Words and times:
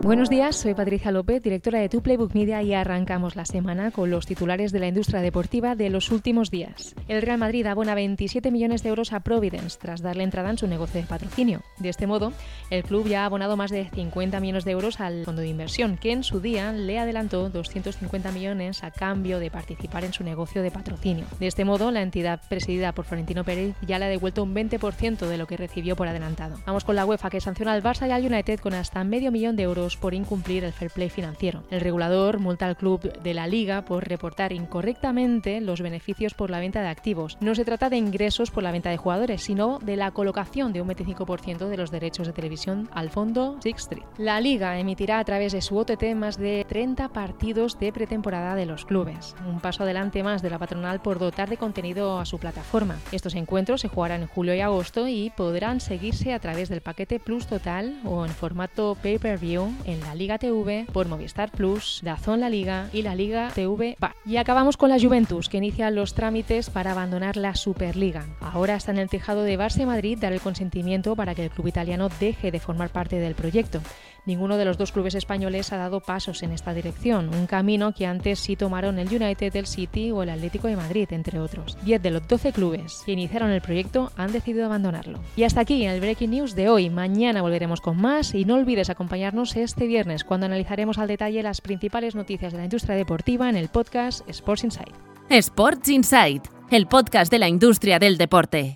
Buenos 0.00 0.28
días, 0.28 0.56
soy 0.56 0.74
Patricia 0.74 1.10
López, 1.10 1.42
directora 1.42 1.78
de 1.78 1.88
Tu 1.88 2.02
Playbook 2.02 2.34
Media 2.34 2.62
y 2.62 2.74
arrancamos 2.74 3.36
la 3.36 3.44
semana 3.44 3.90
con 3.90 4.10
los 4.10 4.26
titulares 4.26 4.72
de 4.72 4.78
la 4.78 4.88
industria 4.88 5.20
deportiva 5.20 5.74
de 5.76 5.88
los 5.88 6.10
últimos 6.10 6.50
días. 6.50 6.94
El 7.08 7.22
Real 7.22 7.38
Madrid 7.38 7.66
abona 7.66 7.94
27 7.94 8.50
millones 8.50 8.82
de 8.82 8.90
euros 8.90 9.12
a 9.12 9.20
Providence 9.20 9.78
tras 9.80 10.02
darle 10.02 10.24
entrada 10.24 10.50
en 10.50 10.58
su 10.58 10.66
negocio 10.66 11.00
de 11.00 11.06
patrocinio. 11.06 11.62
De 11.78 11.88
este 11.88 12.06
modo, 12.06 12.32
el 12.70 12.82
club 12.82 13.08
ya 13.08 13.22
ha 13.22 13.26
abonado 13.26 13.56
más 13.56 13.70
de 13.70 13.88
50 13.94 14.40
millones 14.40 14.64
de 14.64 14.72
euros 14.72 15.00
al 15.00 15.24
fondo 15.24 15.42
de 15.42 15.48
inversión, 15.48 15.96
que 15.96 16.12
en 16.12 16.24
su 16.24 16.40
día 16.40 16.72
le 16.72 16.98
adelantó 16.98 17.48
250 17.48 18.32
millones 18.32 18.84
a 18.84 18.90
cambio 18.90 19.38
de 19.38 19.50
participar 19.50 20.04
en 20.04 20.12
su 20.12 20.24
negocio 20.24 20.62
de 20.62 20.70
patrocinio. 20.70 21.24
De 21.38 21.46
este 21.46 21.64
modo, 21.64 21.90
la 21.90 22.02
entidad 22.02 22.40
presidida 22.48 22.92
por 22.92 23.04
Florentino 23.04 23.44
Pérez 23.44 23.74
ya 23.86 23.98
le 23.98 24.06
ha 24.06 24.08
devuelto 24.08 24.42
un 24.42 24.54
20% 24.54 25.26
de 25.26 25.38
lo 25.38 25.46
que 25.46 25.56
recibió 25.56 25.96
por 25.96 26.08
adelantado. 26.08 26.56
Vamos 26.66 26.84
con 26.84 26.96
la 26.96 27.06
UEFA 27.06 27.30
que 27.30 27.40
sanciona 27.40 27.72
al 27.72 27.82
Barça 27.82 28.08
y 28.08 28.10
al 28.10 28.24
United 28.24 28.60
con 28.60 28.74
hasta 28.74 29.04
medio 29.04 29.30
millón 29.30 29.56
de 29.56 29.62
euros 29.62 29.83
por 29.96 30.14
incumplir 30.14 30.64
el 30.64 30.72
fair 30.72 30.90
play 30.90 31.10
financiero. 31.10 31.62
El 31.70 31.80
regulador 31.80 32.38
multa 32.38 32.66
al 32.66 32.76
club 32.76 33.00
de 33.22 33.34
la 33.34 33.46
liga 33.46 33.84
por 33.84 34.08
reportar 34.08 34.52
incorrectamente 34.52 35.60
los 35.60 35.80
beneficios 35.82 36.34
por 36.34 36.50
la 36.50 36.60
venta 36.60 36.80
de 36.82 36.88
activos. 36.88 37.36
No 37.40 37.54
se 37.54 37.64
trata 37.64 37.90
de 37.90 37.96
ingresos 37.96 38.50
por 38.50 38.62
la 38.62 38.72
venta 38.72 38.90
de 38.90 38.96
jugadores, 38.96 39.42
sino 39.42 39.78
de 39.80 39.96
la 39.96 40.10
colocación 40.12 40.72
de 40.72 40.80
un 40.80 40.88
25% 40.88 41.68
de 41.68 41.76
los 41.76 41.90
derechos 41.90 42.26
de 42.26 42.32
televisión 42.32 42.88
al 42.92 43.10
fondo 43.10 43.58
Six 43.62 43.82
Street. 43.82 44.04
La 44.18 44.40
liga 44.40 44.78
emitirá 44.78 45.18
a 45.18 45.24
través 45.24 45.52
de 45.52 45.62
su 45.62 45.76
OTT 45.76 46.14
más 46.14 46.38
de 46.38 46.64
30 46.68 47.10
partidos 47.10 47.78
de 47.78 47.92
pretemporada 47.92 48.54
de 48.54 48.66
los 48.66 48.84
clubes. 48.84 49.34
Un 49.46 49.60
paso 49.60 49.82
adelante 49.82 50.22
más 50.22 50.42
de 50.42 50.50
la 50.50 50.58
patronal 50.58 51.02
por 51.02 51.18
dotar 51.18 51.48
de 51.48 51.56
contenido 51.56 52.18
a 52.18 52.24
su 52.24 52.38
plataforma. 52.38 52.96
Estos 53.12 53.34
encuentros 53.34 53.80
se 53.80 53.88
jugarán 53.88 54.22
en 54.22 54.28
julio 54.28 54.54
y 54.54 54.60
agosto 54.60 55.08
y 55.08 55.30
podrán 55.30 55.80
seguirse 55.80 56.32
a 56.32 56.38
través 56.38 56.68
del 56.68 56.80
paquete 56.80 57.20
Plus 57.20 57.46
Total 57.46 58.00
o 58.04 58.24
en 58.24 58.32
formato 58.32 58.96
pay-per-view 59.02 59.73
en 59.84 60.00
la 60.00 60.14
Liga 60.14 60.38
TV 60.38 60.86
por 60.92 61.08
Movistar 61.08 61.50
Plus, 61.50 62.00
Dazón 62.02 62.40
La 62.40 62.48
Liga 62.48 62.88
y 62.92 63.02
la 63.02 63.14
Liga 63.14 63.50
TV 63.54 63.96
Bar. 63.98 64.14
Y 64.24 64.36
acabamos 64.36 64.76
con 64.76 64.90
la 64.90 64.98
Juventus, 64.98 65.48
que 65.48 65.58
inicia 65.58 65.90
los 65.90 66.14
trámites 66.14 66.70
para 66.70 66.92
abandonar 66.92 67.36
la 67.36 67.54
Superliga. 67.54 68.26
Ahora 68.40 68.76
está 68.76 68.92
en 68.92 68.98
el 68.98 69.08
tejado 69.08 69.42
de 69.42 69.58
Barça 69.58 69.86
Madrid 69.86 70.18
dar 70.18 70.32
el 70.32 70.40
consentimiento 70.40 71.16
para 71.16 71.34
que 71.34 71.44
el 71.44 71.50
club 71.50 71.68
italiano 71.68 72.08
deje 72.20 72.50
de 72.50 72.60
formar 72.60 72.90
parte 72.90 73.18
del 73.18 73.34
proyecto. 73.34 73.80
Ninguno 74.26 74.56
de 74.56 74.64
los 74.64 74.78
dos 74.78 74.90
clubes 74.90 75.14
españoles 75.14 75.72
ha 75.72 75.76
dado 75.76 76.00
pasos 76.00 76.42
en 76.42 76.52
esta 76.52 76.72
dirección, 76.72 77.34
un 77.34 77.46
camino 77.46 77.92
que 77.92 78.06
antes 78.06 78.40
sí 78.40 78.56
tomaron 78.56 78.98
el 78.98 79.08
United, 79.08 79.54
el 79.54 79.66
City 79.66 80.10
o 80.10 80.22
el 80.22 80.30
Atlético 80.30 80.68
de 80.68 80.76
Madrid, 80.76 81.08
entre 81.10 81.40
otros. 81.40 81.76
Diez 81.82 82.00
de 82.00 82.10
los 82.10 82.26
12 82.26 82.52
clubes 82.52 83.02
que 83.04 83.12
iniciaron 83.12 83.50
el 83.50 83.60
proyecto 83.60 84.12
han 84.16 84.32
decidido 84.32 84.64
abandonarlo. 84.64 85.20
Y 85.36 85.42
hasta 85.44 85.60
aquí 85.60 85.84
el 85.84 86.00
Breaking 86.00 86.30
News 86.30 86.54
de 86.54 86.70
hoy. 86.70 86.88
Mañana 86.88 87.42
volveremos 87.42 87.82
con 87.82 88.00
más 88.00 88.34
y 88.34 88.46
no 88.46 88.54
olvides 88.54 88.88
acompañarnos 88.88 89.56
este 89.56 89.86
viernes 89.86 90.24
cuando 90.24 90.46
analizaremos 90.46 90.96
al 90.96 91.08
detalle 91.08 91.42
las 91.42 91.60
principales 91.60 92.14
noticias 92.14 92.52
de 92.52 92.58
la 92.58 92.64
industria 92.64 92.96
deportiva 92.96 93.50
en 93.50 93.56
el 93.56 93.68
podcast 93.68 94.26
Sports 94.28 94.64
Insight. 94.64 94.94
Sports 95.28 95.88
Insight, 95.90 96.46
el 96.70 96.86
podcast 96.86 97.30
de 97.30 97.38
la 97.38 97.48
industria 97.48 97.98
del 97.98 98.16
deporte. 98.16 98.72